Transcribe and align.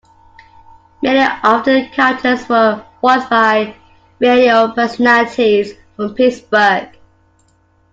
Many 1.03 1.19
of 1.43 1.63
the 1.63 1.87
characters 1.93 2.49
were 2.49 2.83
voiced 3.01 3.29
by 3.29 3.75
radio 4.19 4.71
personalities 4.71 5.73
from 5.95 6.15
Pittsburgh. 6.15 6.89